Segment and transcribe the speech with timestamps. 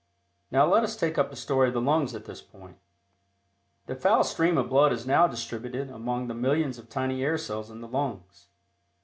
[0.49, 2.77] Now, let us take up the story of the lungs at this point.
[3.85, 7.69] The foul stream of blood is now distributed among the millions of tiny air cells
[7.69, 8.47] in the lungs.